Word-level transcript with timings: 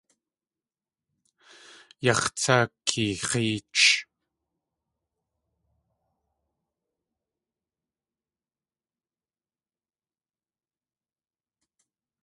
Yax̲ 2.05 2.27
tsá 2.37 2.57
keex̲éech! 2.87 3.83